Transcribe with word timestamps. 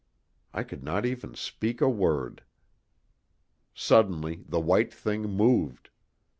I 0.51 0.63
could 0.63 0.83
not 0.83 1.05
even 1.05 1.35
speak 1.35 1.79
a 1.79 1.87
word. 1.87 2.41
Suddenly 3.75 4.43
the 4.49 4.59
white 4.59 4.91
thing 4.91 5.29
moved. 5.29 5.91